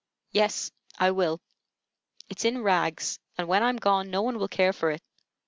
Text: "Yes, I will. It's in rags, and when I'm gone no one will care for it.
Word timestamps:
"Yes, 0.31 0.71
I 0.97 1.11
will. 1.11 1.39
It's 2.27 2.43
in 2.43 2.63
rags, 2.63 3.19
and 3.37 3.47
when 3.47 3.61
I'm 3.61 3.77
gone 3.77 4.09
no 4.09 4.23
one 4.23 4.39
will 4.39 4.47
care 4.47 4.73
for 4.73 4.89
it. 4.89 5.01